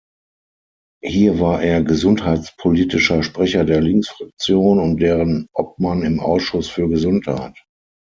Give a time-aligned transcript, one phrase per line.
[1.03, 7.55] Hier war er gesundheitspolitischer Sprecher der Linksfraktion und deren Obmann im Ausschuss für Gesundheit.